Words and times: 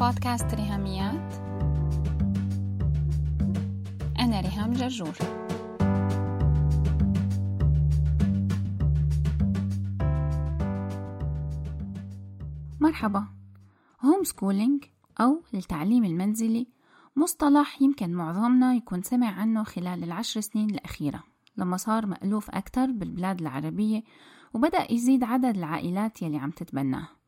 بودكاست 0.00 0.54
ريهاميات. 0.54 1.34
أنا 4.18 4.40
ريهام 4.40 4.72
جرجور. 4.72 5.14
مرحبا. 12.80 13.26
هوم 14.04 14.24
سكولينج 14.24 14.84
أو 15.20 15.42
التعليم 15.54 16.04
المنزلي 16.04 16.66
مصطلح 17.16 17.82
يمكن 17.82 18.12
معظمنا 18.14 18.74
يكون 18.74 19.02
سمع 19.02 19.30
عنه 19.30 19.64
خلال 19.64 20.04
العشر 20.04 20.40
سنين 20.40 20.70
الأخيرة 20.70 21.22
لما 21.56 21.76
صار 21.76 22.06
مألوف 22.06 22.50
أكتر 22.50 22.86
بالبلاد 22.86 23.40
العربية 23.40 24.02
وبدأ 24.54 24.92
يزيد 24.92 25.24
عدد 25.24 25.56
العائلات 25.56 26.22
يلي 26.22 26.38
عم 26.38 26.50
تتبناه. 26.50 27.19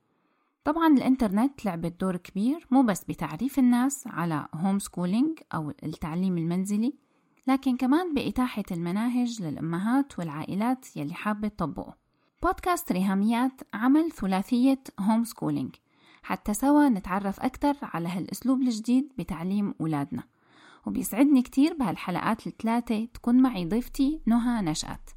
طبعا 0.64 0.86
الإنترنت 0.86 1.64
لعبت 1.64 2.00
دور 2.00 2.16
كبير 2.16 2.66
مو 2.70 2.82
بس 2.82 3.04
بتعريف 3.04 3.58
الناس 3.58 4.06
على 4.06 4.46
home 4.54 4.78
schooling 4.78 5.38
أو 5.54 5.70
التعليم 5.70 6.38
المنزلي 6.38 6.94
لكن 7.46 7.76
كمان 7.76 8.14
بإتاحة 8.14 8.62
المناهج 8.70 9.42
للأمهات 9.42 10.18
والعائلات 10.18 10.96
يلي 10.96 11.14
حابة 11.14 11.48
تطبقه. 11.48 11.96
بودكاست 12.42 12.92
ريهاميات 12.92 13.60
عمل 13.74 14.12
ثلاثية 14.12 14.82
home 15.00 15.24
schooling 15.24 15.74
حتى 16.22 16.54
سوا 16.54 16.88
نتعرف 16.88 17.40
أكثر 17.40 17.76
على 17.82 18.08
هالأسلوب 18.08 18.62
الجديد 18.62 19.12
بتعليم 19.18 19.74
أولادنا. 19.80 20.22
وبيسعدني 20.86 21.42
كتير 21.42 21.74
بهالحلقات 21.74 22.46
الثلاثة 22.46 23.04
تكون 23.04 23.42
معي 23.42 23.64
ضيفتي 23.64 24.20
نهى 24.26 24.62
نشأت. 24.62 25.10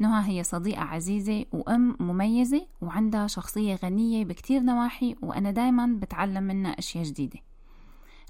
نهى 0.00 0.38
هي 0.38 0.42
صديقة 0.42 0.82
عزيزة 0.82 1.44
وأم 1.52 1.96
مميزة 2.00 2.66
وعندها 2.80 3.26
شخصية 3.26 3.74
غنية 3.74 4.24
بكتير 4.24 4.60
نواحي 4.60 5.16
وأنا 5.22 5.50
دايما 5.50 5.86
بتعلم 5.86 6.42
منها 6.42 6.78
أشياء 6.78 7.04
جديدة. 7.04 7.38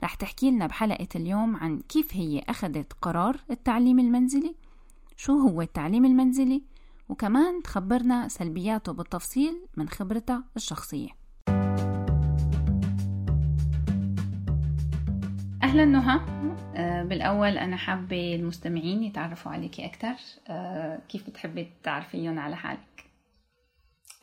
رح 0.03 0.15
تحكي 0.15 0.51
لنا 0.51 0.67
بحلقة 0.67 1.09
اليوم 1.17 1.57
عن 1.57 1.79
كيف 1.79 2.15
هي 2.15 2.39
أخذت 2.49 2.93
قرار 3.03 3.41
التعليم 3.51 3.99
المنزلي 3.99 4.55
شو 5.17 5.39
هو 5.39 5.63
التعليم 5.63 6.05
المنزلي 6.05 6.63
وكمان 7.09 7.63
تخبرنا 7.63 8.29
سلبياته 8.29 8.93
بالتفصيل 8.93 9.61
من 9.77 9.89
خبرتها 9.89 10.45
الشخصية. 10.57 11.09
أهلا 15.63 15.85
نهى 15.85 16.21
بالأول 17.03 17.59
أنا 17.59 17.77
حابة 17.77 18.35
المستمعين 18.35 19.03
يتعرفوا 19.03 19.53
عليكي 19.53 19.85
أكثر 19.87 20.15
آه، 20.49 20.99
كيف 21.09 21.31
بتحبي 21.31 21.73
تعرفيهم 21.83 22.39
على 22.39 22.57
حالك؟ 22.57 23.05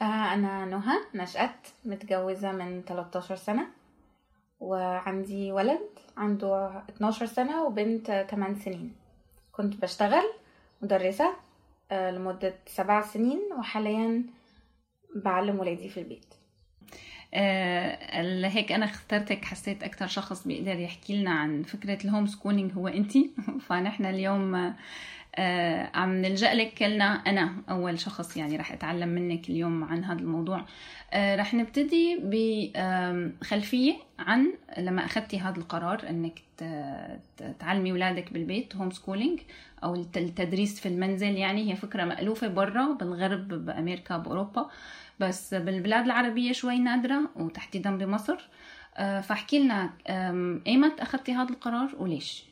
آه، 0.02 0.34
أنا 0.34 0.66
نهى 0.66 0.98
نشأت 1.16 1.68
متجوزة 1.86 2.52
من 2.52 2.82
13 2.82 3.36
سنة 3.36 3.68
وعندي 4.60 5.52
ولد 5.52 5.90
عنده 6.18 6.84
12 6.90 7.26
سنة 7.26 7.64
وبنت 7.64 8.26
8 8.30 8.56
سنين. 8.60 8.96
كنت 9.52 9.82
بشتغل 9.82 10.24
مدرسة 10.82 11.34
لمدة 11.92 12.56
سبع 12.68 13.02
سنين 13.02 13.40
وحاليا 13.60 14.24
بعلم 15.16 15.60
ولادي 15.60 15.90
في 15.90 16.00
البيت. 16.00 16.34
آه 17.38 18.48
هيك 18.48 18.72
أنا 18.72 18.86
اخترتك 18.86 19.46
حسيت 19.46 19.84
أكثر 19.84 20.08
شخص 20.08 20.48
بيقدر 20.48 20.80
يحكي 20.80 21.22
لنا 21.22 21.32
عن 21.32 21.64
فكرة 21.64 22.06
الهوم 22.06 22.28
سكولينج 22.28 22.72
هو 22.74 22.88
انت 22.88 23.14
فنحن 23.62 24.06
اليوم 24.06 24.74
آه 25.36 25.90
عم 25.96 26.22
نلجأ 26.22 26.54
لك 26.54 26.74
كلنا. 26.74 27.06
أنا 27.06 27.54
أول 27.70 28.00
شخص 28.00 28.38
يعني 28.38 28.58
رح 28.58 28.72
أتعلم 28.72 29.10
منك 29.10 29.50
اليوم 29.50 29.84
عن 29.84 30.04
هذا 30.04 30.20
الموضوع. 30.20 30.66
آه 31.14 31.36
رح 31.36 31.54
نبتدي 31.54 32.20
بخلفيه 32.24 33.94
عن 34.20 34.54
لما 34.78 35.06
أخذتي 35.06 35.40
هذا 35.40 35.58
القرار 35.58 36.10
إنك 36.10 36.40
تعلمي 37.60 37.92
اولادك 37.92 38.34
بالبيت 38.34 38.76
هوم 38.76 38.92
سكولينج 38.92 39.40
أو 39.84 39.96
التدريس 39.96 40.80
في 40.80 40.90
المنزل. 40.90 41.32
يعني 41.32 41.72
هي 41.72 41.76
فكرة 41.76 42.06
مألوفة 42.06 42.48
برا 42.48 42.94
بالغرب 42.94 43.48
بأمريكا 43.48 44.18
بأوروبا. 44.18 44.70
بس 45.20 45.54
بالبلاد 45.54 46.06
العربية 46.06 46.52
شوي 46.52 46.80
نادرة 46.80 47.30
وتحديدا 47.36 47.98
بمصر. 47.98 48.50
آه، 48.98 49.22
فاحكي 49.22 49.60
لنا 49.60 49.94
إيمت 50.68 51.00
أخذتي 51.00 51.34
هذا 51.34 51.50
القرار 51.50 51.96
وليش؟ 52.00 52.46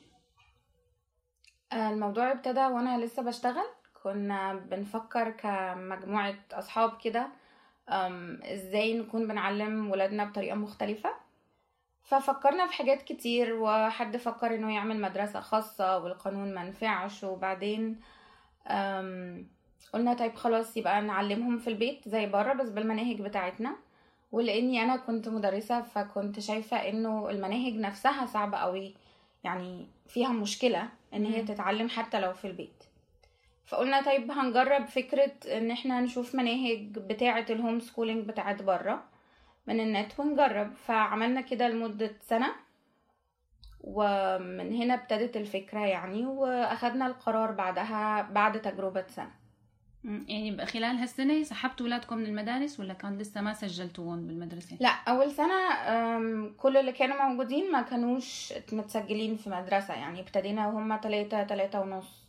الموضوع 1.73 2.31
ابتدى 2.31 2.59
وأنا 2.59 3.05
لسه 3.05 3.23
بشتغل. 3.23 3.65
كنا 4.03 4.53
بنفكر 4.53 5.29
كمجموعة 5.29 6.35
أصحاب 6.53 6.97
كده 7.03 7.27
إزاي 8.53 8.99
نكون 8.99 9.27
بنعلم 9.27 9.91
ولادنا 9.91 10.25
بطريقة 10.25 10.55
مختلفة. 10.55 11.09
ففكرنا 12.03 12.67
في 12.67 12.73
حاجات 12.73 13.01
كتير 13.01 13.53
وحد 13.53 14.17
فكر 14.17 14.55
إنه 14.55 14.75
يعمل 14.75 15.01
مدرسة 15.01 15.39
خاصة 15.39 15.97
والقانون 15.97 16.55
منفعش 16.55 17.23
وبعدين 17.23 17.99
قلنا 19.93 20.13
طيب 20.13 20.35
خلاص 20.35 20.77
يبقى 20.77 21.01
نعلمهم 21.01 21.57
في 21.57 21.67
البيت 21.69 22.09
زي 22.09 22.25
بره 22.25 22.53
بس 22.53 22.69
بالمناهج 22.69 23.21
بتاعتنا. 23.21 23.75
ولأني 24.31 24.83
أنا 24.83 24.97
كنت 24.97 25.27
مدرسة 25.29 25.81
فكنت 25.81 26.39
شايفة 26.39 26.77
إنه 26.89 27.29
المناهج 27.29 27.73
نفسها 27.73 28.25
صعبة 28.25 28.57
قوي 28.57 28.95
يعني 29.43 29.87
فيها 30.07 30.29
مشكلة 30.29 30.89
إن 31.13 31.25
هي 31.25 31.43
تتعلم 31.43 31.89
حتى 31.89 32.19
لو 32.19 32.33
في 32.33 32.47
البيت. 32.47 32.83
فقلنا 33.65 34.01
طيب 34.01 34.31
هنجرب 34.31 34.85
فكرة 34.85 35.31
إن 35.57 35.71
إحنا 35.71 36.01
نشوف 36.01 36.35
مناهج 36.35 36.99
بتاعة 36.99 37.45
الهوم 37.49 37.79
سكولينج 37.79 38.27
بتاعت 38.27 38.61
بره 38.61 39.03
من 39.67 39.79
النت 39.79 40.19
ونجرب. 40.19 40.73
فعملنا 40.73 41.41
كده 41.41 41.67
لمدة 41.67 42.11
سنة 42.21 42.47
ومن 43.81 44.73
هنا 44.73 44.93
ابتدت 44.93 45.37
الفكرة 45.37 45.79
يعني 45.79 46.25
وأخدنا 46.25 47.07
القرار 47.07 47.51
بعدها 47.51 48.21
بعد 48.21 48.61
تجربة 48.61 49.05
سنة. 49.07 49.44
يعني 50.27 50.65
خلال 50.65 50.97
هالسنة 50.97 51.43
سحبتوا 51.43 51.85
أولادكم 51.85 52.17
من 52.17 52.25
المدارس 52.25 52.79
ولا 52.79 52.93
كان 52.93 53.17
لسه 53.17 53.41
ما 53.41 53.53
سجلتوهم 53.53 54.27
بالمدرسة؟ 54.27 54.77
لا 54.79 54.89
أول 54.89 55.31
سنة 55.31 55.57
كل 56.57 56.77
اللي 56.77 56.91
كانوا 56.91 57.23
موجودين 57.25 57.71
ما 57.71 57.81
كانوش 57.81 58.53
متسجلين 58.71 59.35
في 59.37 59.49
مدرسة 59.49 59.93
يعني 59.93 60.19
ابتدينا 60.19 60.67
وهم 60.67 60.95
تلاتة 60.95 61.43
تلاتة 61.43 61.81
ونص. 61.81 62.25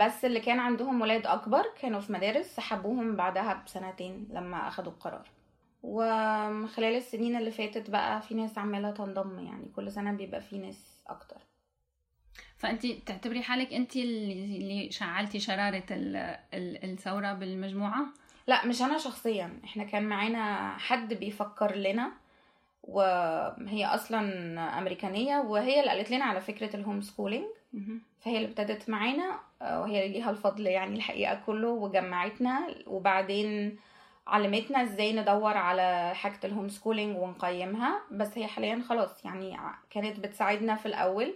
بس 0.00 0.24
اللي 0.24 0.40
كان 0.40 0.58
عندهم 0.60 1.00
ولاد 1.00 1.26
أكبر 1.26 1.64
كانوا 1.80 2.00
في 2.00 2.12
مدارس 2.12 2.46
سحبوهم 2.46 3.16
بعدها 3.16 3.62
بسنتين 3.66 4.28
لما 4.30 4.68
أخدوا 4.68 4.92
القرار. 4.92 5.28
وخلال 5.82 6.96
السنين 6.96 7.36
اللي 7.36 7.50
فاتت 7.50 7.90
بقى 7.90 8.22
في 8.22 8.34
ناس 8.34 8.58
عمالة 8.58 8.90
تنضم 8.90 9.38
يعني 9.38 9.68
كل 9.76 9.92
سنة 9.92 10.12
بيبقى 10.12 10.40
في 10.40 10.58
ناس 10.58 11.02
أكتر. 11.06 11.36
فأنت 12.66 12.86
تعتبري 12.86 13.42
حالك 13.42 13.72
أنت 13.72 13.96
اللي 13.96 14.90
شعلتي 14.90 15.40
شرارة 15.40 15.84
الثورة 16.54 17.32
بالمجموعة؟ 17.32 18.06
لا 18.46 18.66
مش 18.66 18.82
أنا 18.82 18.98
شخصيا. 18.98 19.60
إحنا 19.64 19.84
كان 19.84 20.02
معانا 20.02 20.74
حد 20.78 21.14
بيفكر 21.14 21.76
لنا 21.76 22.12
وهي 22.82 23.86
أصلا 23.86 24.20
أمريكانية 24.78 25.38
وهي 25.38 25.80
اللي 25.80 25.90
قالت 25.90 26.10
لنا 26.10 26.24
على 26.24 26.40
فكرة 26.40 26.76
ال 26.76 26.81
home 26.81 27.00
schooling 27.00 27.44
فهي 28.20 28.36
اللي 28.36 28.48
ابتدت 28.48 28.88
معانا 28.88 29.40
وهي 29.60 30.06
اللي 30.06 30.18
ليها 30.18 30.30
الفضل 30.30 30.66
يعني 30.66 30.96
الحقيقة 30.96 31.40
كله 31.46 31.68
وجمعتنا 31.68 32.66
وبعدين 32.86 33.78
علمتنا 34.26 34.82
إزاي 34.82 35.12
ندور 35.12 35.56
على 35.56 36.12
حاجة 36.14 36.40
ال 36.44 36.49
home 36.49 36.68
schooling 36.68 37.16
ونقيمها. 37.16 38.00
بس 38.10 38.38
هي 38.38 38.46
حاليا 38.46 38.82
خلاص 38.88 39.24
يعني 39.24 39.56
كانت 39.90 40.20
بتساعدنا 40.20 40.76
في 40.76 40.86
الأول. 40.86 41.34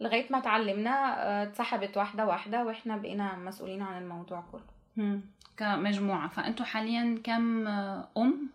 لغاية 0.00 0.26
ما 0.30 0.38
اتعلمنا 0.38 0.90
آه، 1.26 1.42
اتسحبت 1.42 1.96
واحدة 1.96 2.26
واحدة 2.26 2.64
وإحنا 2.64 2.96
بقينا 2.96 3.36
مسؤولين 3.36 3.82
عن 3.82 4.02
الموضوع 4.02 4.44
كله. 4.52 5.20
كمجموعة 5.56 6.28
فأنتوا 6.28 6.64
حاليا 6.66 7.20
كم 7.24 7.66
آه، 7.66 8.08
أم؟ 8.16 8.48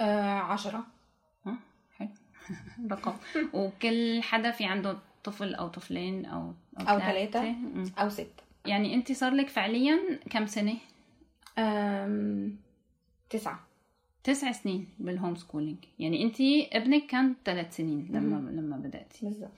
آه 0.00 0.38
عشرة. 0.38 0.86
حلو. 1.96 2.08
رقم. 2.92 3.12
وكل 3.52 4.22
حدا 4.22 4.50
في 4.50 4.64
عنده 4.64 4.98
طفل 5.24 5.54
أو 5.54 5.68
طفلين 5.68 6.26
أو 6.26 6.52
أو 6.80 6.98
ثلاثة 6.98 7.54
أو 7.98 8.08
ستة. 8.08 8.42
يعني 8.66 8.94
انت 8.94 9.12
صار 9.12 9.34
لك 9.34 9.48
فعليا 9.48 9.98
كم 10.30 10.46
سنة؟ 10.46 10.76
تسعة. 13.30 13.60
تسع 14.24 14.52
سنين 14.52 14.88
بال 14.98 15.11
home 15.11 15.36
schooling 15.36 15.78
يعني 15.98 16.22
انت 16.22 16.36
ابنك 16.72 17.06
كان 17.06 17.34
ثلاث 17.44 17.76
سنين 17.76 18.08
لما 18.10 18.50
لما 18.50 18.76
بدأتي. 18.76 19.26
بالظبط. 19.26 19.50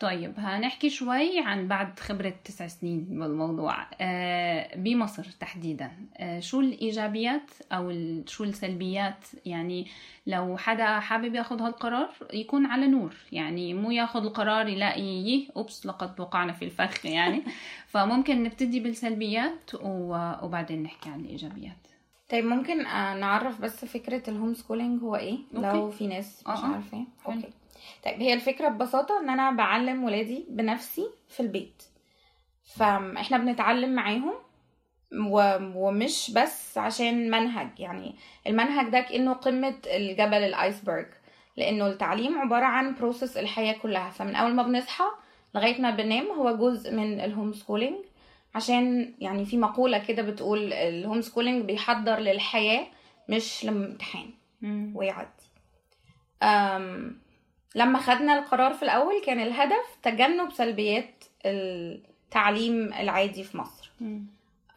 طيب 0.00 0.34
هنحكي 0.36 0.90
شوي 0.90 1.38
عن 1.38 1.68
بعد 1.68 2.00
خبرة 2.00 2.34
تسع 2.44 2.66
سنين 2.66 3.04
بالموضوع. 3.04 3.86
آه، 4.00 4.76
بمصر 4.76 5.24
تحديدا. 5.40 5.90
آه، 6.16 6.40
شو 6.40 6.60
الإيجابيات 6.60 7.50
أو 7.72 7.92
شو 8.26 8.44
السلبيات؟ 8.44 9.24
يعني 9.46 9.86
لو 10.26 10.56
حدا 10.56 11.00
حابب 11.00 11.34
ياخذ 11.34 11.62
هالقرار 11.62 12.10
يكون 12.32 12.66
على 12.66 12.86
نور. 12.86 13.14
يعني 13.32 13.74
مو 13.74 13.90
ياخذ 13.90 14.24
القرار 14.24 14.68
يلاقي 14.68 15.02
يه 15.02 15.48
oops 15.56 15.86
لقد 15.86 16.20
وقعنا 16.20 16.52
في 16.52 16.64
الفخ 16.64 17.06
يعني. 17.06 17.42
فممكن 17.92 18.42
نبتدي 18.42 18.80
بالسلبيات 18.80 19.70
وبعدين 19.82 20.82
نحكي 20.82 21.10
عن 21.10 21.20
الإيجابيات. 21.20 21.87
طيب 22.28 22.44
ممكن 22.44 22.86
آه، 22.86 23.14
نعرف 23.14 23.60
بس 23.60 23.84
فكرة 23.84 24.30
ال 24.30 24.35
home 24.35 24.54
schooling 24.54 25.02
هو 25.02 25.16
إيه 25.16 25.38
okay. 25.56 25.66
لو 25.66 25.90
في 25.90 26.06
ناس 26.06 26.40
مش 26.40 26.46
آه، 26.58 26.64
آه. 26.64 26.72
عارفة. 26.72 27.04
okay 27.26 27.48
طيب 28.04 28.20
هي 28.22 28.34
الفكرة 28.34 28.68
ببساطة 28.68 29.20
إن 29.20 29.30
أنا 29.30 29.50
بعلم 29.50 30.04
ولادي 30.04 30.46
بنفسي 30.48 31.06
في 31.28 31.40
البيت 31.40 31.82
فاحنا 32.76 33.38
بنتعلم 33.38 33.94
معاهم. 33.94 34.34
ومش 35.74 36.30
بس 36.30 36.78
عشان 36.78 37.30
منهج 37.30 37.68
يعني 37.80 38.14
المنهج 38.46 38.88
ده 38.88 39.00
كأنه 39.00 39.32
قمة 39.32 39.74
الجبل 39.86 40.34
ال 40.36 40.45
iceberg 40.45 41.06
لأنه 41.56 41.86
التعليم 41.86 42.38
عبارة 42.38 42.64
عن 42.64 42.94
process 42.94 43.36
الحياة 43.36 43.72
كلها 43.72 44.10
فمن 44.10 44.34
أول 44.36 44.54
ما 44.54 44.62
بنصحى 44.62 45.04
لغاية 45.54 45.80
ما 45.80 45.90
بننام 45.90 46.26
هو 46.26 46.56
جزء 46.56 46.94
من 46.94 47.20
ال 47.20 47.26
home 47.26 47.52
schooling 47.52 47.96
عشان 48.54 49.14
يعني 49.20 49.44
في 49.46 49.56
مقولة 49.56 49.98
كده 49.98 50.22
بتقول 50.22 50.72
ال 50.72 50.82
home 50.82 51.20
schooling 51.20 51.64
بيحضر 51.64 52.18
للحياة 52.18 52.86
مش 53.28 53.64
لامتحان. 53.64 54.30
ويعدي. 54.94 55.28
أم 56.42 57.20
لما 57.74 57.98
خدنا 57.98 58.38
القرار 58.38 58.74
في 58.74 58.82
الأول 58.82 59.22
كان 59.26 59.40
الهدف 59.40 59.98
تجنب 60.02 60.52
سلبيات 60.52 61.24
التعليم 61.46 62.92
العادي 62.92 63.44
في 63.44 63.58
مصر. 63.58 63.90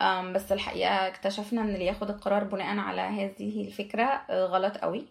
أم 0.02 0.34
بس 0.34 0.52
الحقيقة 0.52 1.08
اكتشفنا 1.08 1.62
إن 1.62 1.70
اللي 1.70 1.86
ياخد 1.86 2.10
القرار 2.10 2.44
بناء 2.44 2.78
على 2.78 3.02
هذه 3.02 3.62
الفكرة 3.68 4.26
غلط 4.32 4.78
قوي 4.78 5.06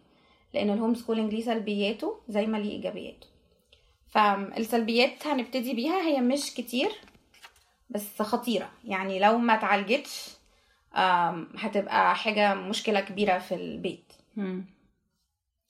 لأن 0.55 0.71
ال 0.71 0.75
home 0.75 0.95
schooling 0.95 1.35
ليه 1.35 1.43
سلبياته 1.43 2.21
زي 2.29 2.47
ما 2.47 2.59
ليه 2.59 2.71
إيجابياته. 2.71 3.27
فالسلبيات 4.09 5.27
هنبتدي 5.27 5.75
بيها 5.75 6.01
هي 6.01 6.21
مش 6.21 6.55
كتير. 6.55 6.91
بس 7.91 8.23
خطيرة. 8.23 8.71
يعني 8.85 9.19
لو 9.19 9.39
ما 9.39 9.55
اتعالجتش 9.55 10.31
هتبقى 11.59 12.17
حاجة 12.17 12.55
مشكلة 12.55 13.01
كبيرة 13.01 13.39
في 13.39 13.55
البيت. 13.55 14.13
مم. 14.37 14.65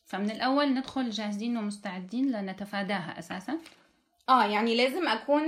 فمن 0.07 0.31
الأول 0.31 0.75
ندخل 0.75 1.11
جاهزين 1.11 1.57
ومستعدين 1.57 2.33
لنتفاداها 2.33 3.19
أساسا. 3.19 3.59
آه 4.29 4.45
يعني 4.45 4.77
لازم 4.77 5.09
أكون 5.09 5.43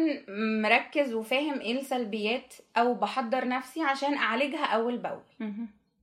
مركز 0.62 1.12
وفاهم 1.14 1.60
إيه 1.60 1.80
السلبيات 1.80 2.54
أو 2.76 2.94
بحضر 2.94 3.48
نفسي 3.48 3.82
عشان 3.82 4.14
أعالجها 4.14 4.64
أول 4.64 4.98
بأول. 4.98 5.22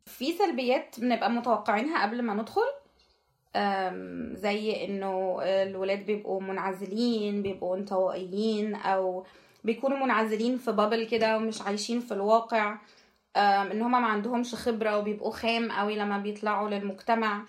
في 0.05 0.31
سلبيات 0.33 0.99
بنبقى 0.99 1.31
متوقعينها 1.31 2.03
قبل 2.03 2.21
ما 2.21 2.33
ندخل. 2.33 2.61
زي 4.37 4.85
إنه 4.85 5.39
الولاد 5.43 6.05
بيبقوا 6.05 6.41
منعزلين 6.41 7.41
بيبقوا 7.41 7.77
انطوائيين 7.77 8.75
أو 8.75 9.25
بيكونوا 9.63 9.97
منعزلين 10.05 10.57
في 10.57 10.71
بابل 10.71 11.03
كده 11.07 11.37
ومش 11.37 11.61
عايشين 11.61 11.99
في 11.99 12.13
الواقع 12.13 12.77
إن 13.37 13.81
هما 13.81 13.99
ما 13.99 14.07
عندهمش 14.07 14.55
خبرة 14.55 14.97
وبيبقوا 14.97 15.31
خام 15.31 15.71
قوي 15.71 15.95
لما 15.95 16.17
بيطلعوا 16.17 16.69
للمجتمع. 16.69 17.41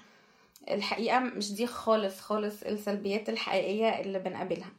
الحقيقة 0.71 1.19
مش 1.21 1.53
دي 1.55 1.67
خالص 1.67 2.21
خالص 2.21 2.62
السلبيات 2.62 3.29
الحقيقية 3.29 3.89
اللي 3.89 4.19
بنقابلها. 4.19 4.71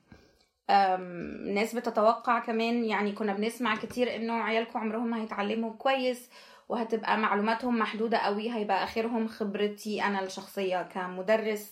ناس 1.54 1.76
بتتوقع 1.76 2.40
كمان 2.40 2.86
يعني 2.86 3.12
كنا 3.12 3.34
بنسمع 3.34 3.76
كتير 3.76 4.16
إنه 4.16 4.34
عيالكم 4.34 4.80
عمرهم 4.80 5.14
هيتعلموا 5.14 5.74
كويس 5.74 6.30
وهتبقى 6.70 7.18
معلوماتهم 7.18 7.80
محدودة 7.80 8.18
قوي 8.18 8.52
هيبقى 8.54 8.84
آخرهم 8.84 9.28
خبرتي 9.28 10.04
أنا 10.04 10.24
الشخصية 10.24 10.82
كمدرس. 10.84 11.72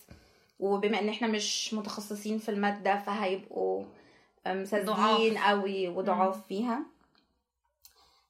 وبما 0.59 0.99
إن 0.99 1.09
إحنا 1.09 1.27
مش 1.27 1.73
متخصصين 1.73 2.37
في 2.37 2.49
المادة 2.49 2.97
فهيبقوا 2.97 3.83
أم، 4.47 4.65
ساذجين 4.65 4.93
ضعاف. 4.95 5.37
قوي 5.37 5.87
وضعاف 5.87 6.47
فيها. 6.47 6.79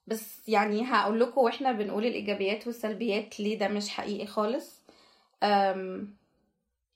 بس 0.08 0.50
يعني 0.50 0.86
هقول 0.86 1.20
لكم 1.20 1.42
وإحنا 1.42 1.72
بنقول 1.72 2.06
الإيجابيات 2.06 2.68
والسلبيات 2.68 3.40
ليه 3.40 3.58
ده 3.60 3.68
مش 3.68 3.90
حقيقي 3.90 4.26
خالص. 4.28 4.82
أم، 5.44 6.14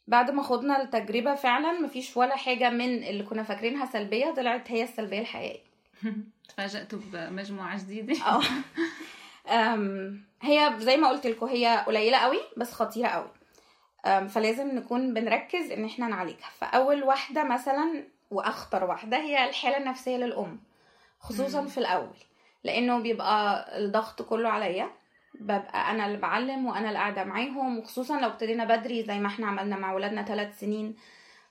بعد 0.08 0.32
ما 0.32 0.44
خدنا 0.44 0.82
التجربة 0.82 1.36
فعلا 1.36 1.72
مفيش 1.80 2.18
ولا 2.18 2.36
حاجة 2.36 2.70
من 2.70 3.04
اللي 3.04 3.24
كنا 3.24 3.44
فاكرينها 3.44 3.86
سلبية 3.86 4.32
طلعت 4.32 4.72
هي 4.72 4.84
السلبية 4.84 5.20
الحقيقية. 5.20 5.64
تفاجأت 6.50 6.96
بمجموعة 6.96 7.78
جديدة. 7.80 8.16
آه. 8.28 8.42
هي 10.42 10.74
زي 10.80 10.98
ما 10.98 11.10
قلت 11.10 11.28
لكم 11.28 11.46
هي 11.46 11.84
قليلة 11.88 12.18
قوي 12.18 12.40
بس 12.58 12.72
خطيرة 12.72 13.08
قوي. 13.08 13.30
فلازم 14.30 14.68
نكون 14.76 15.14
بنركز 15.14 15.72
إن 15.72 15.86
إحنا 15.86 16.08
نعالجها. 16.08 16.50
فأول 16.60 17.04
واحدة 17.04 17.44
مثلا 17.44 18.04
وأخطر 18.34 18.84
واحدة 18.84 19.18
هي 19.18 19.50
الحالة 19.50 19.78
النفسية 19.78 20.18
للأم 20.18 20.60
خصوصا 21.20 21.62
مم. 21.62 21.68
في 21.68 21.78
الأول 21.78 22.16
لأنه 22.64 23.00
بيبقى 23.00 23.66
الضغط 23.80 24.22
كله 24.22 24.50
عليا. 24.50 24.90
ببقى 25.40 25.92
أنا 25.92 26.06
اللي 26.06 26.18
بعلم 26.18 26.66
وأنا 26.66 26.88
اللي 26.88 27.00
قاعدة 27.00 27.24
معاهم 27.24 27.78
وخصوصا 27.80 28.20
لو 28.22 28.28
ابتدينا 28.28 28.66
بدري 28.66 29.04
زي 29.04 29.20
ما 29.20 29.28
إحنا 29.28 29.48
عملنا 29.48 29.76
مع 29.76 29.94
ولادنا 29.94 30.24
ثلاث 30.24 30.60
سنين. 30.60 30.96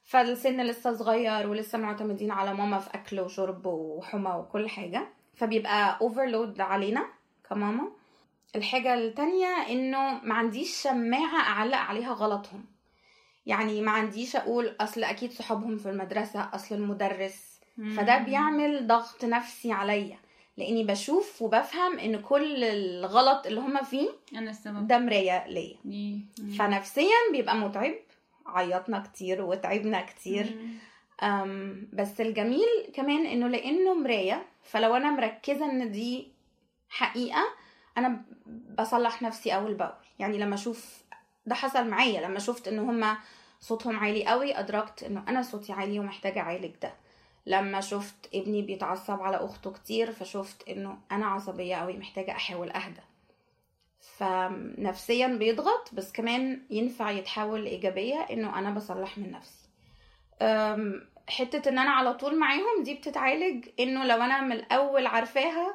فالسن 0.04 0.60
لسه 0.60 0.92
صغير 0.94 1.48
ولسه 1.48 1.78
معتمدين 1.78 2.30
على 2.30 2.54
ماما 2.54 2.78
في 2.78 2.90
أكل 2.94 3.20
وشرب 3.20 3.66
وحمى 3.66 4.30
وكل 4.30 4.68
حاجة. 4.68 5.08
فبيبقى 5.34 5.98
اوفرلود 6.00 6.60
علينا 6.60 7.04
كماما. 7.50 7.88
الحاجة 8.56 8.94
التانية 8.94 9.46
إنه 9.68 10.20
ما 10.22 10.34
عنديش 10.34 10.82
شماعة 10.82 11.40
أعلق 11.40 11.78
عليها 11.78 12.12
غلطهم. 12.12 12.64
يعني 13.46 13.80
ما 13.80 13.90
عنديش 13.90 14.36
أقول 14.36 14.76
أصل 14.80 15.04
أكيد 15.04 15.32
صحابهم 15.32 15.76
في 15.76 15.90
المدرسة 15.90 16.50
أصل 16.54 16.74
المدرس. 16.74 17.52
فده 17.96 18.18
بيعمل 18.18 18.86
ضغط 18.86 19.24
نفسي 19.24 19.72
عليا 19.72 20.18
لأني 20.56 20.84
بشوف 20.84 21.42
وبفهم 21.42 21.98
إن 21.98 22.20
كل 22.20 22.64
الغلط 22.64 23.46
اللي 23.46 23.60
هما 23.60 23.82
فيه 23.82 24.08
أنا 24.36 24.50
السبب. 24.50 24.86
ده 24.86 24.98
مراية 24.98 25.46
ليا. 25.48 25.76
فنفسيا 26.58 27.16
بيبقى 27.32 27.56
متعب 27.56 27.94
عيطنا 28.46 28.98
كتير 28.98 29.42
وتعبنا 29.42 30.00
كتير. 30.00 30.56
أم 31.22 31.88
بس 31.92 32.20
الجميل 32.20 32.68
كمان 32.94 33.26
إنه 33.26 33.48
لأنه 33.48 33.94
مراية 33.94 34.46
فلو 34.62 34.96
أنا 34.96 35.10
مركزة 35.10 35.70
إن 35.70 35.90
دي 35.92 36.28
حقيقة 36.88 37.44
أنا 37.98 38.22
بصلح 38.78 39.22
نفسي 39.22 39.54
أول 39.54 39.74
بأول. 39.74 39.92
يعني 40.18 40.38
لما 40.38 40.54
أشوف 40.54 41.01
ده 41.46 41.54
حصل 41.54 41.88
معايا 41.88 42.20
لما 42.28 42.38
شفت 42.38 42.68
إن 42.68 42.78
هما 42.78 43.16
صوتهم 43.60 43.96
عالي 43.96 44.26
قوي 44.26 44.58
أدركت 44.58 45.02
إنه 45.02 45.24
أنا 45.28 45.42
صوتي 45.42 45.72
عالي 45.72 45.98
ومحتاجة 45.98 46.40
أعالج 46.40 46.72
ده. 46.82 46.94
لما 47.46 47.80
شفت 47.80 48.28
ابني 48.34 48.62
بيتعصب 48.62 49.22
على 49.22 49.36
أخته 49.36 49.72
كتير 49.72 50.12
فشفت 50.12 50.68
إنه 50.68 50.98
أنا 51.12 51.26
عصبية 51.26 51.76
قوي 51.76 51.96
محتاجة 51.96 52.30
أحاول 52.30 52.70
أهدى. 52.70 53.00
فنفسيا 54.16 55.26
بيضغط 55.26 55.94
بس 55.94 56.12
كمان 56.12 56.62
ينفع 56.70 57.10
يتحول 57.10 57.64
لايجابيه 57.64 58.16
إنه 58.30 58.58
أنا 58.58 58.70
بصلح 58.70 59.18
من 59.18 59.30
نفسي. 59.32 59.68
حتة 61.28 61.68
إن 61.68 61.78
أنا 61.78 61.90
على 61.90 62.14
طول 62.14 62.38
معاهم 62.38 62.82
دي 62.82 62.94
بتتعالج 62.94 63.68
إنه 63.80 64.04
لو 64.04 64.16
أنا 64.16 64.40
من 64.40 64.52
الأول 64.52 65.06
عارفاها 65.06 65.74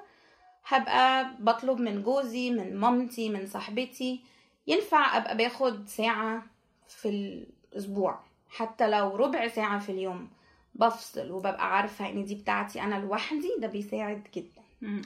هبقى 0.67 1.29
بطلب 1.39 1.79
من 1.79 2.03
جوزي 2.03 2.51
من 2.51 2.77
مامتي 2.77 3.29
من 3.29 3.45
صاحبتي. 3.47 4.23
ينفع 4.67 5.17
أبقى 5.17 5.37
باخد 5.37 5.87
ساعة 5.87 6.43
في 6.87 7.09
الأسبوع 7.09 8.19
حتى 8.49 8.89
لو 8.89 9.15
ربع 9.15 9.47
ساعة 9.47 9.79
في 9.79 9.91
اليوم 9.91 10.29
بفصل 10.75 11.31
وببقى 11.31 11.75
عارفة 11.77 12.09
إن 12.09 12.25
دي 12.25 12.35
بتاعتي 12.35 12.81
أنا 12.81 12.95
لوحدي 12.95 13.49
ده 13.59 13.67
بيساعد 13.67 14.27
جدا. 14.35 14.61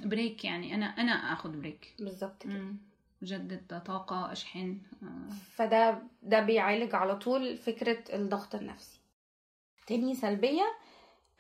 break 0.06 0.46
يعني 0.46 0.76
أنا 0.76 0.86
أنا 0.86 1.12
آخذ 1.34 1.50
break 1.60 1.94
بالظبط 2.00 2.44
كده. 2.44 2.74
جدد 3.24 3.82
طاقة 3.86 4.32
أشحن. 4.32 4.78
فده 5.56 6.02
ده 6.24 6.40
بيعالج 6.40 6.96
على 6.96 7.16
طول 7.16 7.58
فكرة 7.58 8.16
الضغط 8.16 8.56
النفسي 8.56 9.00
تاني 9.88 10.16
سلبية 10.16 10.66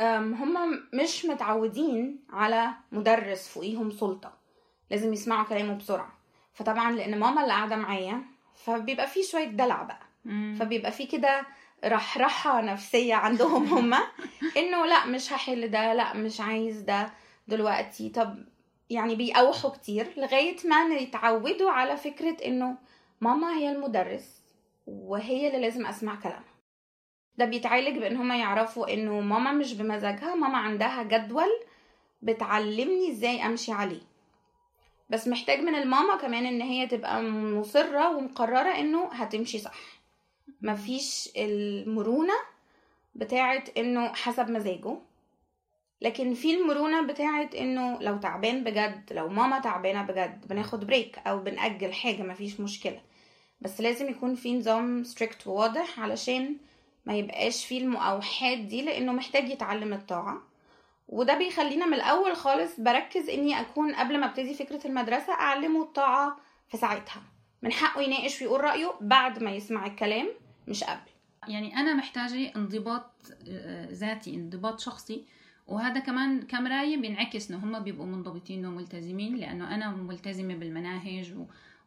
هم 0.01 0.79
مش 0.93 1.25
متعودين 1.25 2.19
على 2.29 2.69
مدرس 2.91 3.47
فوقيهم 3.47 3.91
سلطة 3.91 4.33
لازم 4.91 5.13
يسمعوا 5.13 5.45
كلامه 5.45 5.73
بسرعة 5.73 6.13
فطبعا 6.53 6.91
لأن 6.91 7.19
ماما 7.19 7.41
اللي 7.41 7.53
قاعدة 7.53 7.75
معايا 7.75 8.21
فبيبقى 8.55 9.07
فيه 9.07 9.23
شوية 9.23 9.45
دلع 9.45 9.83
بقى. 9.83 10.01
مم. 10.25 10.55
فبيبقى 10.59 10.91
فيه 10.91 11.07
كده 11.07 11.45
رحرحة 11.85 12.61
نفسية 12.61 13.15
عندهم 13.15 13.65
هما 13.77 13.99
إنه 14.57 14.85
لا 14.85 15.05
مش 15.05 15.33
هحل 15.33 15.67
ده 15.67 15.93
لا 15.93 16.13
مش 16.13 16.41
عايز 16.41 16.81
ده 16.81 17.11
دلوقتي. 17.47 18.09
طب 18.09 18.45
يعني 18.89 19.15
بيقوحوا 19.15 19.69
كتير 19.69 20.13
لغاية 20.17 20.55
ما 20.65 20.95
يتعودوا 20.95 21.71
على 21.71 21.97
فكرة 21.97 22.37
إنه 22.45 22.77
ماما 23.21 23.53
هي 23.57 23.71
المدرس 23.71 24.41
وهي 24.87 25.47
اللي 25.47 25.61
لازم 25.61 25.85
أسمع 25.85 26.15
كلامها. 26.15 26.51
ده 27.37 27.45
بيتعالج 27.45 27.97
بإن 27.99 28.17
هما 28.17 28.37
يعرفوا 28.37 28.93
إنه 28.93 29.19
ماما 29.19 29.51
مش 29.51 29.73
بمزاجها 29.73 30.35
ماما 30.35 30.57
عندها 30.57 31.03
جدول 31.03 31.49
بتعلمني 32.21 33.11
إزاي 33.11 33.45
أمشي 33.45 33.71
عليه. 33.71 34.01
بس 35.11 35.27
محتاج 35.27 35.59
من 35.59 35.75
الماما 35.75 36.15
كمان 36.15 36.45
إن 36.45 36.61
هي 36.61 36.87
تبقى 36.87 37.23
مصرة 37.23 38.15
ومقررة 38.17 38.79
إنه 38.79 39.05
هتمشي 39.05 39.59
صح. 39.59 39.73
مفيش 40.61 41.29
المرونة 41.37 42.33
بتاعت 43.15 43.77
إنه 43.77 44.13
حسب 44.13 44.49
مزاجه. 44.49 44.97
لكن 46.01 46.33
في 46.33 46.55
المرونة 46.55 47.01
بتاعت 47.01 47.55
إنه 47.55 47.99
لو 48.01 48.17
تعبان 48.17 48.63
بجد 48.63 49.13
لو 49.13 49.29
ماما 49.29 49.59
تعبانة 49.59 50.01
بجد 50.01 50.47
بناخد 50.47 50.87
بريك 50.87 51.19
أو 51.27 51.39
بنأجل 51.39 51.93
حاجة 51.93 52.21
مفيش 52.23 52.59
مشكلة. 52.59 53.01
بس 53.61 53.81
لازم 53.81 54.09
يكون 54.09 54.35
في 54.35 54.57
نظام 54.57 55.03
ستريكت 55.03 55.47
وواضح 55.47 55.99
علشان 55.99 56.57
ما 57.05 57.13
يبقاش 57.13 57.65
فيه 57.65 57.81
المقاوحات 57.81 58.57
دي 58.57 58.81
لأنه 58.81 59.11
محتاج 59.13 59.49
يتعلم 59.49 59.93
الطاعة. 59.93 60.50
وده 61.11 61.37
بيخلينا 61.37 61.85
من 61.85 61.93
الأول 61.93 62.35
خالص 62.35 62.79
بركز 62.79 63.29
إني 63.29 63.61
أكون 63.61 63.95
قبل 63.95 64.19
ما 64.19 64.25
أبتدي 64.25 64.53
فكرة 64.53 64.87
المدرسة 64.87 65.33
أعلمه 65.33 65.83
الطاعة 65.83 66.37
في 66.69 66.77
ساعتها. 66.77 67.21
من 67.61 67.71
حقه 67.71 68.01
يناقش 68.01 68.41
ويقول 68.41 68.61
رأيه 68.61 68.91
بعد 69.01 69.43
ما 69.43 69.51
يسمع 69.51 69.85
الكلام 69.85 70.27
مش 70.67 70.83
قبل. 70.83 71.11
يعني 71.47 71.77
أنا 71.77 71.93
محتاجة 71.93 72.51
انضباط 72.55 73.11
ذاتي 73.91 74.35
انضباط 74.35 74.79
شخصي. 74.79 75.25
وهذا 75.67 75.99
كمان 75.99 76.41
كمراية 76.41 76.97
بينعكس 76.97 77.51
إنه 77.51 77.63
هم 77.63 77.79
بيبقوا 77.79 78.05
منضبطين 78.05 78.65
وملتزمين 78.65 79.35
لأنه 79.35 79.75
أنا 79.75 79.89
ملتزمة 79.89 80.55
بالمناهج 80.55 81.33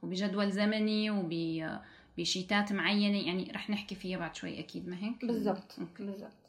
وبجدول 0.03 0.53
زمني 0.53 1.11
وبشيتات 1.11 2.73
معينة. 2.73 3.27
يعني 3.27 3.53
رح 3.55 3.71
نحكي 3.71 3.95
فيها 3.95 4.19
بعد 4.19 4.37
شوي 4.37 4.61
أكيد 4.61 4.89
ما 4.89 4.97
هيك؟ 4.97 5.25
بالضبط 5.25 5.77
بالضبط. 6.01 6.44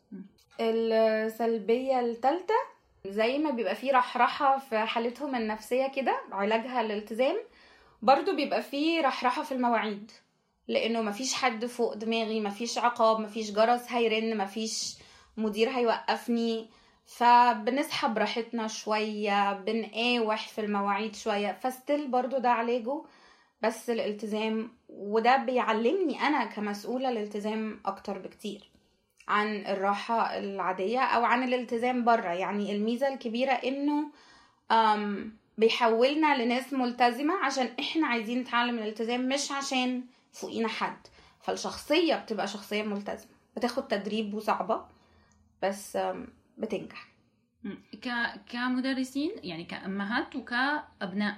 السلبية 0.60 2.00
الثالثة 2.00 2.54
زي 3.08 3.38
ما 3.38 3.52
بيبقى 3.52 3.76
في 3.76 3.92
رحرحة 3.92 4.58
في 4.60 4.78
حالتهم 4.80 5.36
النفسية 5.36 5.88
كده 5.88 6.22
علاجها 6.32 6.82
الالتزام 6.82 7.38
برضو 8.02 8.36
بيبقى 8.36 8.62
في 8.62 9.02
رحرحة 9.02 9.44
في 9.44 9.52
المواعيد 9.52 10.12
لأنه 10.68 11.02
مفيش 11.02 11.34
حد 11.34 11.66
فوق 11.66 11.94
دماغي 11.94 12.42
مفيش 12.42 12.78
عقاب 12.78 13.20
مفيش 13.20 13.52
جرس 13.52 13.92
هيرن 13.92 14.38
مفيش 14.38 14.96
مدير 15.38 15.70
هيوقفني. 15.70 16.70
فبنسحب 17.06 18.14
براحتنا 18.14 18.68
شوية 18.68 19.54
بنقاوح 19.54 20.48
في 20.48 20.62
المواعيد 20.62 21.16
شوية 21.16 21.52
فستيل 21.64 22.08
برضو 22.08 22.38
ده 22.38 22.50
علاجه 22.50 23.02
بس 23.62 23.90
الالتزام 23.90 24.72
وده 24.90 25.38
بيعلمني 25.38 26.20
أنا 26.22 26.46
كمسؤولة 26.46 27.10
الالتزام 27.10 27.82
أكتر 27.86 28.18
بكتير. 28.18 28.72
عن 29.27 29.65
الراحة 29.65 30.38
العادية 30.38 31.00
أو 31.00 31.25
عن 31.25 31.44
الالتزام 31.44 32.03
برا. 32.05 32.34
يعني 32.34 32.75
الميزة 32.75 33.08
الكبيرة 33.13 33.51
إنه 33.51 34.12
بيحولنا 35.58 36.44
لناس 36.44 36.74
ملتزمة 36.74 37.34
عشان 37.46 37.70
إحنا 37.79 38.08
عايزين 38.08 38.39
نتعلم 38.39 38.77
الالتزام 38.79 39.27
مش 39.29 39.51
عشان 39.51 40.03
فوقينا 40.34 40.67
حد. 40.67 40.98
فالشخصية 41.41 42.15
بتبقى 42.15 42.48
شخصية 42.48 42.84
ملتزمة. 42.84 43.32
بتاخد 43.58 43.88
تدريب 43.88 44.34
وصعبة 44.34 44.86
بس 45.63 45.98
بتنجح. 46.58 47.08
كمدرسين 48.51 49.32
يعني 49.44 49.63
كأمهات 49.63 50.36
وكأبناء. 50.36 51.38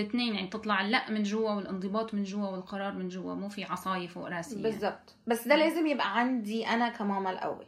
الاثنين 0.00 0.34
يعني 0.34 0.46
تطلع 0.46 0.80
اللأ 0.80 1.10
من 1.10 1.22
جوا 1.22 1.50
والانضباط 1.50 2.14
من 2.14 2.22
جوا 2.24 2.48
والقرار 2.48 2.92
من 2.92 3.08
جوا 3.08 3.34
مو 3.34 3.48
في 3.48 3.64
عصاية 3.64 4.06
فوق 4.08 4.28
راسي 4.28 4.50
يعني. 4.56 4.62
بالظبط 4.70 5.14
بس 5.26 5.48
ده 5.48 5.56
لازم 5.56 5.86
يبقى 5.86 6.18
عندي 6.18 6.66
أنا 6.66 6.88
كماما 6.88 7.30
الأول. 7.30 7.66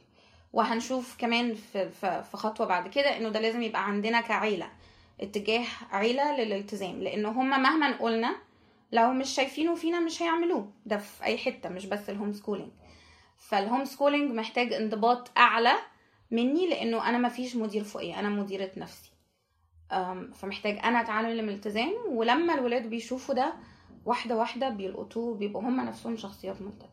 وهنشوف 0.52 1.16
كمان 1.18 1.54
في 1.54 1.90
في 2.22 2.36
خطوة 2.36 2.66
بعد 2.66 2.88
كده 2.88 3.16
إنه 3.16 3.28
ده 3.28 3.40
لازم 3.40 3.62
يبقى 3.62 3.86
عندنا 3.86 4.20
كعيلة 4.20 4.68
اتجاه 5.20 5.64
عيلة 5.90 6.36
للالتزام. 6.40 7.02
لأن 7.02 7.26
هم 7.26 7.62
مهما 7.62 7.96
قلنا 7.96 8.36
لو 8.92 9.12
مش 9.12 9.28
شايفينه 9.28 9.74
فينا 9.74 10.00
مش 10.00 10.22
هيعملوه. 10.22 10.72
ده 10.86 10.96
في 10.96 11.24
أي 11.24 11.38
حتة 11.38 11.68
مش 11.68 11.86
بس 11.86 12.10
ال 12.10 12.15
home 12.15 12.32
schooling 12.32 12.70
فال 13.38 13.53
home 13.53 13.84
schooling 13.84 14.32
محتاج 14.32 14.72
انضباط 14.72 15.30
أعلى 15.38 15.72
مني 16.30 16.68
لأنه 16.68 17.08
أنا 17.08 17.18
مفيش 17.18 17.56
مدير 17.56 17.84
فوقي 17.84 18.18
أنا 18.20 18.28
مديرة 18.28 18.70
نفسي. 18.76 19.10
فمحتاج 20.34 20.78
أنا 20.84 21.00
أتعلم 21.00 21.48
الالتزام 21.48 21.92
ولما 22.08 22.54
الولاد 22.54 22.90
بيشوفوا 22.90 23.34
ده 23.34 23.52
واحدة 24.06 24.36
واحدة 24.36 24.68
بيلقطوه 24.68 25.34
بيبقوا 25.34 25.62
هم 25.62 25.80
نفسهم 25.80 26.16
شخصيات 26.16 26.62
ملتزمة. 26.62 26.88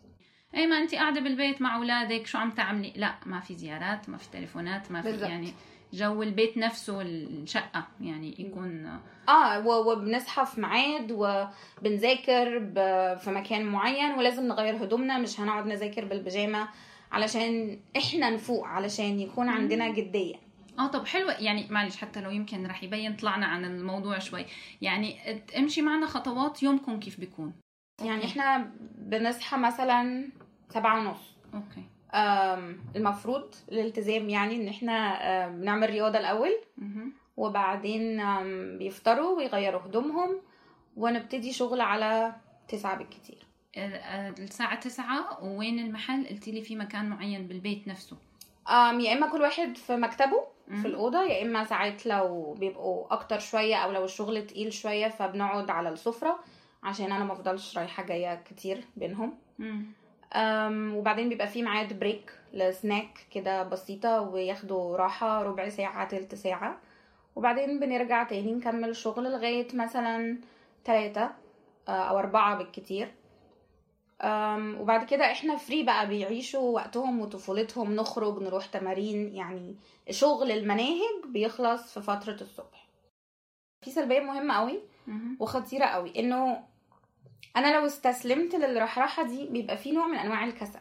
اي 0.55 0.67
ما 0.67 0.77
انت 0.77 0.95
قاعدة 0.95 1.21
بالبيت 1.21 1.61
مع 1.61 1.75
أولادك 1.77 2.25
شو 2.27 2.37
عم 2.37 2.51
تعملي؟ 2.51 2.93
لا 2.95 3.15
ما 3.25 3.39
في 3.39 3.55
زيارات 3.55 4.09
ما 4.09 4.17
في 4.17 4.29
تليفونات 4.31 4.91
ما 4.91 5.01
في 5.01 5.11
بالزبط. 5.11 5.29
يعني 5.29 5.53
جو 5.93 6.23
البيت 6.23 6.57
نفسه 6.57 7.01
الشقة 7.01 7.87
يعني 8.01 8.35
يكون 8.39 8.99
آه 9.29 9.67
وبنصحى 9.67 10.45
في 10.45 10.61
ميعاد 10.61 11.11
وبنذاكر 11.11 12.59
في 13.17 13.31
مكان 13.31 13.65
معين 13.65 14.11
ولازم 14.11 14.47
نغير 14.47 14.83
هدومنا 14.83 15.17
مش 15.17 15.39
هنقعد 15.39 15.65
نذاكر 15.65 16.05
بالبيجامة 16.05 16.67
علشان 17.11 17.79
إحنا 17.97 18.29
نفوق 18.29 18.65
علشان 18.67 19.19
يكون 19.19 19.49
عندنا 19.49 19.89
جدية. 19.89 20.35
آه 20.79 20.87
طب 20.87 21.05
حلوة. 21.05 21.33
يعني 21.33 21.67
معلش 21.69 21.97
حتى 21.97 22.21
لو 22.21 22.29
يمكن 22.29 22.67
رح 22.67 22.83
يبين 22.83 23.15
طلعنا 23.15 23.45
عن 23.45 23.65
الموضوع 23.65 24.19
شوي. 24.19 24.45
يعني 24.81 25.17
امشي 25.57 25.81
معنا 25.81 26.05
خطوات 26.05 26.63
يومكم 26.63 26.99
كيف 26.99 27.19
بيكون. 27.19 27.53
يعني 28.03 28.25
إحنا 28.25 28.71
بنصحى 28.97 29.57
مثلا 29.57 30.29
سبعة 30.69 30.99
ونص. 30.99 31.35
أوكي. 31.53 31.83
المفروض 32.95 33.55
الالتزام 33.71 34.29
يعني 34.29 34.55
إن 34.55 34.67
إحنا 34.67 35.47
بنعمل 35.47 35.89
رياضة 35.89 36.19
الأول. 36.19 36.51
وبعدين 37.37 38.21
بيفطروا 38.77 39.37
ويغيروا 39.37 39.81
هدومهم 39.81 40.41
ونبتدي 40.95 41.53
شغل 41.53 41.81
على 41.81 42.35
تسعة 42.67 42.97
بالكتير. 42.97 43.45
الساعة 44.39 44.79
تسعة 44.79 45.43
وين 45.43 45.79
المحل؟ 45.79 46.27
قلتي 46.27 46.51
لي 46.51 46.61
في 46.61 46.75
مكان 46.75 47.09
معين 47.09 47.47
بالبيت 47.47 47.87
نفسه. 47.87 48.17
يا 48.69 49.13
إما 49.13 49.27
كل 49.27 49.41
واحد 49.41 49.77
في 49.77 49.95
مكتبه. 49.95 50.54
في 50.81 50.87
الأوضة 50.87 51.23
يا 51.23 51.41
إما 51.43 51.63
ساعات 51.63 52.05
لو 52.05 52.53
بيبقوا 52.59 53.13
أكتر 53.13 53.39
شوية 53.39 53.75
أو 53.75 53.91
لو 53.91 54.05
الشغل 54.05 54.47
تقيل 54.47 54.73
شوية 54.73 55.07
فبنقعد 55.07 55.69
على 55.69 55.89
السفرة 55.89 56.39
عشان 56.83 57.11
أنا 57.11 57.23
ما 57.23 57.33
افضلش 57.33 57.77
رايحة 57.77 58.03
جاية 58.03 58.35
كتير 58.35 58.83
بينهم. 58.97 59.33
وبعدين 60.97 61.29
بيبقى 61.29 61.47
في 61.47 61.63
ميعاد 61.63 61.99
بريك 61.99 62.31
لسناك 62.53 63.25
كده 63.31 63.63
بسيطة 63.63 64.21
وياخدوا 64.21 64.97
راحة 64.97 65.43
ربع 65.43 65.69
ساعة 65.69 66.07
تلت 66.07 66.35
ساعة. 66.35 66.77
وبعدين 67.35 67.79
بنرجع 67.79 68.23
تاني 68.23 68.53
نكمل 68.53 68.95
شغل 68.95 69.31
لغاية 69.31 69.67
مثلا 69.73 70.37
تلاتة 70.85 71.29
أو 71.89 72.19
أربعة 72.19 72.57
بالكتير. 72.57 73.11
وبعد 74.79 75.05
كده 75.05 75.31
إحنا 75.31 75.55
فري 75.57 75.83
بقى 75.83 76.07
بيعيشوا 76.07 76.75
وقتهم 76.75 77.19
وطفولتهم 77.19 77.95
نخرج 77.95 78.43
نروح 78.43 78.65
تمارين 78.65 79.35
يعني 79.35 79.75
شغل 80.09 80.51
المناهج 80.51 81.25
بيخلص 81.27 81.93
في 81.93 82.01
فترة 82.01 82.37
الصبح. 82.41 82.87
في 83.81 83.91
سلبية 83.91 84.19
مهمة 84.19 84.53
قوي 84.53 84.79
وخطيرة 85.39 85.85
قوي 85.85 86.19
إنه 86.19 86.63
أنا 87.57 87.75
لو 87.79 87.85
استسلمت 87.85 88.55
للرحرحه 88.55 89.23
دي 89.23 89.47
بيبقى 89.47 89.77
في 89.77 89.91
نوع 89.91 90.07
من 90.07 90.17
أنواع 90.17 90.45
الكسل. 90.45 90.79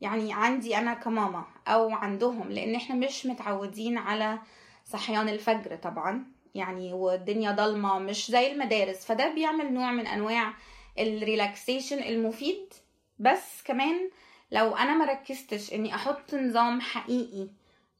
يعني 0.00 0.32
عندي 0.34 0.76
أنا 0.76 0.94
كماما 0.94 1.44
أو 1.68 1.90
عندهم 1.90 2.48
لأن 2.52 2.74
إحنا 2.74 2.94
مش 2.96 3.26
متعودين 3.26 3.98
على 3.98 4.38
صحيان 4.84 5.28
الفجر 5.28 5.76
طبعا. 5.76 6.24
يعني 6.54 6.92
والدنيا 6.92 7.50
ضلمة 7.52 7.98
مش 7.98 8.30
زي 8.30 8.52
المدارس 8.52 9.04
فده 9.06 9.34
بيعمل 9.34 9.72
نوع 9.74 9.92
من 9.92 10.06
أنواع 10.06 10.54
الريلاكسيشن 10.98 11.98
المفيد. 11.98 12.72
بس 13.18 13.62
كمان 13.64 14.10
لو 14.50 14.76
أنا 14.76 14.94
مركزتش 14.94 15.72
إني 15.72 15.94
أحط 15.94 16.34
نظام 16.34 16.80
حقيقي 16.80 17.48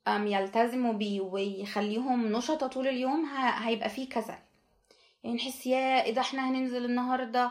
يلتزموا 0.09 0.93
بيه 0.93 1.21
ويخليهم 1.21 2.33
نشطة 2.33 2.67
طول 2.67 2.89
اليوم 2.89 3.25
هيبقى 3.37 3.89
فيه 3.89 4.09
كسل. 4.09 4.35
يعني 5.25 5.37
نحس 5.37 5.67
يا 5.67 6.05
إيه 6.05 6.15
ده 6.15 6.21
إحنا 6.21 6.49
هننزل 6.51 6.85
النهارده؟ 6.85 7.51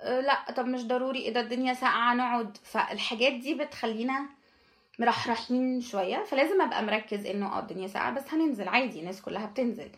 أه 0.00 0.20
لأ 0.20 0.50
طب 0.56 0.66
مش 0.66 0.84
ضروري 0.86 1.18
إيه 1.18 1.32
ده 1.32 1.40
الدنيا 1.40 1.74
ساقعة 1.74 2.14
نقعد. 2.14 2.56
فالحاجات 2.62 3.32
دي 3.32 3.54
بتخلينا 3.54 4.28
مرحرحين 4.98 5.80
شوية. 5.80 6.22
فلازم 6.24 6.60
أبقى 6.62 6.82
مركز 6.82 7.26
إنه 7.26 7.46
آه 7.56 7.60
الدنيا 7.60 7.88
ساقعة 7.88 8.10
بس 8.10 8.22
هننزل 8.34 8.68
عادي 8.68 9.00
الناس 9.00 9.22
كلها 9.22 9.46
بتنزل. 9.46 9.90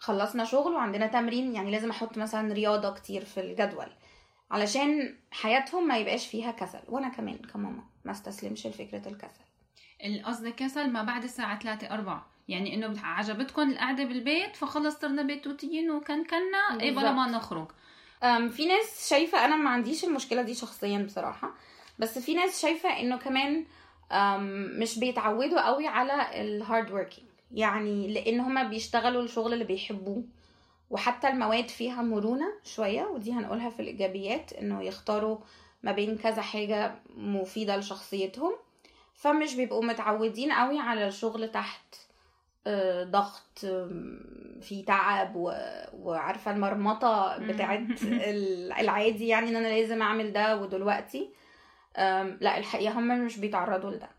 خلصنا 0.00 0.44
شغل 0.44 0.72
وعندنا 0.72 1.06
تمرين 1.06 1.54
يعني 1.54 1.70
لازم 1.70 1.90
أحط 1.90 2.18
مثلا 2.18 2.52
رياضة 2.52 2.94
كتير 2.94 3.24
في 3.24 3.40
الجدول 3.40 3.88
علشان 4.50 5.16
حياتهم 5.30 5.88
ما 5.88 5.96
يبقاش 5.98 6.26
فيها 6.26 6.50
كسل. 6.50 6.80
وأنا 6.88 7.08
كمان 7.08 7.38
كماما 7.38 7.82
ما 8.04 8.12
استسلمش 8.12 8.66
لفكرة 8.66 9.08
الكسل. 9.08 9.44
القصد 10.04 10.48
كسل 10.48 10.90
ما 10.90 11.02
بعد 11.02 11.24
الساعة 11.24 11.58
3 11.58 11.94
4 11.94 12.26
يعني 12.48 12.74
إنه 12.74 13.00
عجبتكم 13.02 13.70
القعدة 13.70 14.04
بالبيت 14.04 14.56
فخلص 14.56 14.98
صرنا 14.98 15.22
بيتوتيين 15.22 15.90
وكان 15.90 16.24
كنا 16.24 16.80
إيه 16.80 16.90
بلا 16.90 17.12
ما 17.12 17.26
نخرج. 17.26 17.68
في 18.50 18.66
ناس 18.66 19.10
شايفة 19.10 19.44
أنا 19.44 19.56
ما 19.56 19.70
عنديش 19.70 20.04
المشكلة 20.04 20.42
دي 20.42 20.54
شخصيا 20.54 20.98
بصراحة 20.98 21.54
بس 21.98 22.18
في 22.18 22.34
ناس 22.34 22.62
شايفة 22.62 23.00
إنه 23.00 23.16
كمان 23.16 23.64
مش 24.80 24.98
بيتعودوا 24.98 25.66
قوي 25.66 25.86
على 25.86 26.42
ال 26.42 26.52
hard 26.52 26.90
working 26.90 27.27
يعني 27.52 28.08
لأن 28.14 28.40
هما 28.40 28.62
بيشتغلوا 28.62 29.22
الشغل 29.22 29.52
اللي 29.52 29.64
بيحبوه 29.64 30.24
وحتى 30.90 31.28
المواد 31.28 31.68
فيها 31.68 32.02
مرونة 32.02 32.52
شوية 32.64 33.02
ودي 33.02 33.32
هنقولها 33.32 33.70
في 33.70 33.82
الإيجابيات 33.82 34.52
إنه 34.52 34.82
يختاروا 34.82 35.38
ما 35.82 35.92
بين 35.92 36.16
كذا 36.18 36.42
حاجة 36.42 36.94
مفيدة 37.16 37.76
لشخصيتهم 37.76 38.52
فمش 39.14 39.54
بيبقوا 39.54 39.84
متعودين 39.84 40.52
قوي 40.52 40.78
على 40.78 41.08
الشغل 41.08 41.48
تحت 41.48 41.94
آه، 42.66 43.04
ضغط 43.04 43.58
في 44.60 44.82
تعب 44.86 45.32
وعارفة 45.94 46.50
المرمطة 46.50 47.38
بتاعت 47.38 47.80
العادي 48.80 49.28
يعني 49.28 49.48
إن 49.48 49.56
أنا 49.56 49.68
لازم 49.68 50.02
أعمل 50.02 50.32
ده 50.32 50.56
ودلوقتي 50.56 51.30
لا 52.40 52.58
الحقيقة 52.58 52.98
هم 52.98 53.24
مش 53.24 53.38
بيتعرضوا 53.38 53.90
لده. 53.90 54.17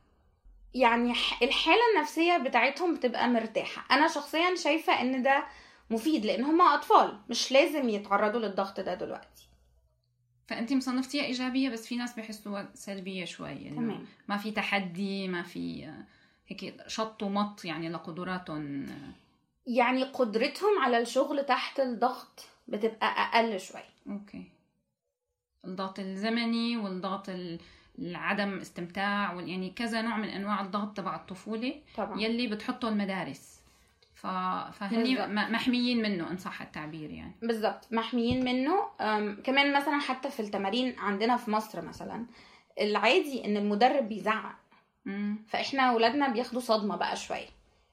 يعني 0.74 1.12
الحالة 1.42 1.82
النفسية 1.96 2.38
بتاعتهم 2.38 2.96
بتبقى 2.96 3.28
مرتاحة. 3.30 3.96
أنا 3.96 4.08
شخصيا 4.08 4.56
شايفة 4.56 5.02
إن 5.02 5.24
ده 5.24 5.46
مفيد 5.90 6.26
لأن 6.26 6.44
هم 6.44 6.62
أطفال 6.62 7.20
مش 7.30 7.52
لازم 7.52 7.90
يتعرضوا 7.90 8.40
للضغط 8.40 8.80
ده 8.80 8.94
دلوقتي. 8.94 9.50
فانت 10.48 10.74
مصنفتيها 10.74 11.24
إيجابية 11.24 11.70
بس 11.70 11.88
في 11.88 11.96
ناس 11.96 12.14
بيحسوها 12.14 12.70
سلبية 12.74 13.26
شوي 13.26 13.50
يعني 13.50 13.76
تمام. 13.76 14.06
ما 14.28 14.38
في 14.38 14.52
تحدي 14.52 15.28
ما 15.28 15.44
في 15.44 15.92
هيك 16.48 16.76
شط 16.88 17.24
ومط 17.24 17.66
يعني 17.66 17.90
لقدراتهم. 17.90 18.86
يعني 19.68 20.04
قدرتهم 20.04 20.80
على 20.80 20.98
الشغل 20.98 21.46
تحت 21.46 21.80
الضغط 21.80 22.46
بتبقى 22.68 23.08
أقل 23.08 23.60
شوي 23.60 23.82
أوكي. 24.10 24.44
الضغط 25.66 26.00
الزمني 26.00 26.78
والضغط 26.78 27.30
العدم 28.01 28.60
استمتاع 28.60 29.34
يعني 29.34 29.70
كذا 29.70 30.01
نوع 30.01 30.18
من 30.18 30.29
أنواع 30.29 30.62
الضغط 30.62 30.98
تبع 30.98 31.15
الطفولة 31.15 31.75
طبعا. 31.98 32.22
يلي 32.22 32.48
بتحطه 32.48 32.89
المدارس 32.89 33.60
ف... 34.15 34.27
فهني 34.72 35.27
محميين 35.27 36.01
منه 36.01 36.32
إن 36.32 36.38
صح 36.38 36.62
التعبير 36.62 37.10
يعني. 37.10 37.36
بالضبط. 37.41 37.88
محميين 37.91 38.46
منه. 38.46 38.74
كمان 39.44 39.74
مثلا 39.77 40.00
حتى 40.00 40.29
في 40.29 40.39
التمارين 40.39 41.00
عندنا 41.00 41.38
في 41.38 41.51
مصر 41.51 41.86
مثلا 41.86 42.25
العادي 42.82 43.46
إن 43.46 43.58
المدرب 43.58 44.10
بيزعق. 44.10 44.56
فإحنا 45.48 45.84
اولادنا 45.84 46.27
بياخدوا 46.29 46.62
صدمة 46.62 46.96
بقى 46.96 47.15
شوية. 47.15 47.48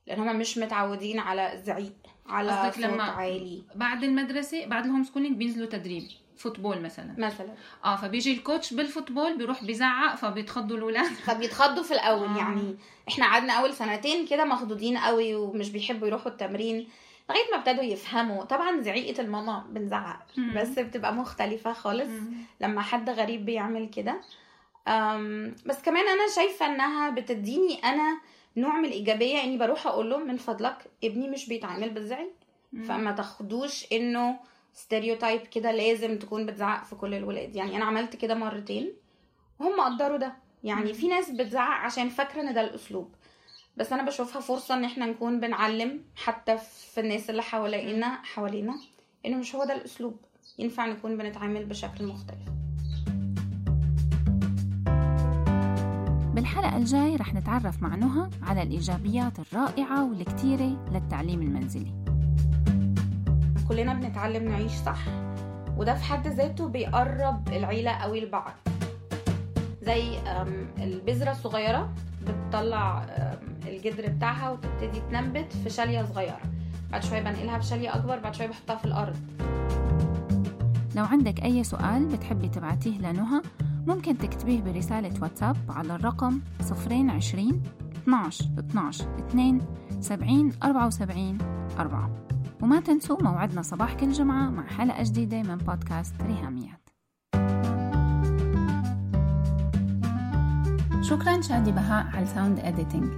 لأن 0.07 0.21
هم 0.21 0.39
مش 0.39 0.59
متعودين 0.59 1.19
على 1.19 1.53
الزعيق 1.53 1.97
على 2.27 2.63
صوت 2.63 2.79
لما 2.79 3.03
عالي. 3.03 3.63
بعد 3.75 4.05
المدرسة 4.05 4.67
بعد 4.67 4.85
ال 4.85 5.05
homeschooling 5.05 5.37
بينزلوا 5.37 5.69
تدريب. 5.69 6.05
football 6.37 6.81
مثلا. 6.81 7.15
مثلا. 7.19 7.49
آه 7.85 7.97
فبيجي 7.97 8.33
ال 8.33 8.40
coach 8.40 8.75
بال 8.75 8.88
football 8.88 9.39
بيروح 9.39 9.65
بيزعق 9.65 10.15
فبيتخضوا 10.15 10.77
الأولاد. 10.77 11.07
فبيتخضوا 11.27 11.83
في 11.83 11.95
الأول. 11.95 12.29
آه. 12.29 12.39
يعني 12.39 12.77
إحنا 13.09 13.25
قعدنا 13.25 13.53
أول 13.53 13.75
سنتين 13.75 14.27
كده 14.27 14.45
مخضوضين 14.45 14.99
قوي 14.99 15.35
ومش 15.35 15.71
بيحبوا 15.71 16.07
يروحوا 16.07 16.33
التمرين 16.33 16.89
لغاية 17.31 17.51
ما 17.53 17.59
ابتدوا 17.59 17.85
يفهموا. 17.85 18.45
طبعا 18.45 18.81
زعيقة 18.81 19.21
الماما 19.21 19.65
بنزعق 19.71 20.27
بس 20.57 20.69
بتبقى 20.69 21.15
مختلفة 21.15 21.73
خالص 21.73 22.11
لما 22.61 22.83
حد 22.83 23.11
غريب 23.11 23.45
بيعمل 23.45 23.89
كده. 23.89 24.21
بس 25.67 25.83
كمان 25.83 26.09
أنا 26.09 26.29
شايفة 26.37 26.67
إنها 26.67 27.11
بتديني 27.11 27.75
أنا 27.85 28.21
نوع 28.57 28.77
من 28.79 28.85
الإيجابية 28.85 29.43
إني 29.45 29.59
بروح 29.59 29.87
أقول 29.87 30.11
له 30.11 30.19
من 30.19 30.37
فضلك 30.37 30.77
ابني 31.05 31.29
مش 31.29 31.49
بيتعامل 31.49 31.91
بالزعل 31.91 32.31
فما 32.89 33.13
تاخدوش 33.13 33.93
إنه 33.93 34.39
ستيريوتايب 34.77 35.41
كده 35.41 35.73
لازم 35.73 36.19
تكون 36.19 36.47
بتزعق 36.47 36.85
في 36.85 36.95
كل 36.97 37.15
الولاد. 37.15 37.57
يعني 37.57 37.77
أنا 37.77 37.85
عملت 37.85 38.17
كده 38.17 38.35
مرتين 38.35 38.93
وهم 39.59 39.81
قدروا 39.81 40.17
ده. 40.17 40.33
يعني 40.65 40.95
في 40.95 41.09
ناس 41.09 41.31
بتزعق 41.31 41.85
عشان 41.85 42.09
فاكرة 42.09 42.41
إن 42.41 42.55
ده 42.55 42.61
الأسلوب. 42.61 43.15
بس 43.77 43.93
أنا 43.93 44.03
بشوفها 44.03 44.41
فرصة 44.41 44.75
إن 44.75 44.85
إحنا 44.85 45.07
نكون 45.07 45.41
بنعلم 45.41 46.05
حتى 46.17 46.59
في 46.95 47.01
الناس 47.01 47.31
اللي 47.31 47.43
حوالينا 47.43 48.07
حوالينا 48.23 48.75
إنه 49.27 49.37
مش 49.37 49.55
هو 49.55 49.65
ده 49.65 49.75
الأسلوب. 49.75 50.17
ينفع 50.59 50.87
نكون 50.87 51.17
بنتعامل 51.17 51.65
بشكل 51.65 52.07
مختلف. 52.07 52.49
بالحلقة 56.35 56.77
الجاي 56.77 57.17
رح 57.17 57.35
نتعرف 57.35 57.83
مع 57.83 57.95
نهى 57.95 58.31
على 58.43 58.63
الإيجابيات 58.63 59.39
الرائعة 59.39 60.11
والكتيرة 60.11 60.89
للتعليم 60.93 61.43
المنزلي. 61.43 62.06
كلنا 63.69 63.95
بنتعلم 63.95 64.49
نعيش 64.49 64.73
صح 64.73 64.99
وده 65.77 65.95
في 65.95 66.05
حد 66.05 66.29
ذاته 66.29 66.69
بيقرب 66.69 67.49
العيلة 67.49 67.91
قوي 67.91 68.21
لبعض 68.21 68.53
زي 69.83 70.19
البذرة 70.79 71.31
الصغيرة 71.31 71.93
بتطلع 72.27 73.07
الجدر 73.67 74.09
بتاعها 74.09 74.51
وتبتدي 74.51 75.01
تنبت 75.11 75.53
في 75.65 75.71
شالية 75.71 76.03
صغيرة. 76.05 76.39
بعد 76.93 77.05
شوية 77.05 77.21
بنقلها 77.21 77.59
في 77.59 77.67
شالية 77.67 77.95
أكبر 77.95 78.19
بعد 78.19 78.35
شوية 78.35 78.47
بحطها 78.47 78.77
في 78.77 78.85
الأرض. 78.85 79.17
لو 80.97 81.05
عندك 81.05 81.43
أي 81.45 81.65
سؤال 81.65 82.07
بتحبي 82.07 82.49
تبعتيه 82.49 82.99
لنهى 82.99 83.43
ممكن 83.87 84.19
تكتبيه 84.19 84.61
برسالة 84.61 85.23
واتساب 85.23 85.57
على 85.69 85.95
الرقم 85.95 86.41
020 86.61 87.63
12 88.03 88.45
12 88.59 89.05
2 89.29 89.61
70 90.01 90.53
74 90.65 91.39
4 91.79 92.11
وما 92.63 92.81
تنسوا 92.81 93.23
موعدنا 93.23 93.63
صباح 93.63 93.95
كل 93.95 94.13
جمعة 94.13 94.51
مع 94.51 94.67
حلقة 94.67 95.03
جديدة 95.03 95.43
من 95.43 95.57
بودكاست 95.57 96.15
ريهاميات. 96.23 96.89
شكرا 101.03 101.41
شادي 101.41 101.73
بهاء 101.73 102.07
على 102.07 102.23
ال 102.23 102.29
sound 102.29 102.59
editing 102.59 103.11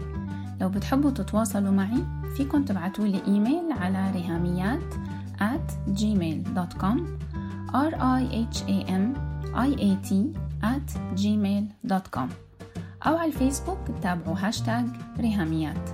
لو 0.61 0.68
بتحبوا 0.68 1.11
تتواصلوا 1.11 1.70
معي 1.70 2.07
فيكن 2.37 2.64
تبعتوا 2.64 3.05
لي 3.05 3.22
إيميل 3.27 3.72
على 3.72 4.11
ريهاميات 4.11 4.94
at 5.40 5.92
gmail.com 6.01 6.98
r 7.74 7.92
i 7.94 8.22
h 8.53 8.59
a 8.74 8.79
m 8.90 9.05
i 9.55 9.70
a 9.88 9.90
t 10.09 10.11
at 10.62 10.88
gmail.com 11.22 12.29
أو 13.07 13.16
على 13.16 13.24
الفيسبوك 13.27 13.79
تابعوا 14.03 14.37
هاشتاج 14.38 14.87
ريهاميات. 15.18 15.90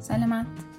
سلامات. 0.00 0.73